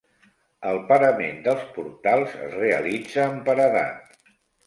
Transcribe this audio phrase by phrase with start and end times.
[0.69, 4.19] El parament dels portals es realitza amb paredat.